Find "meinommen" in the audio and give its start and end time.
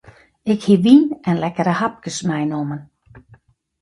2.27-2.81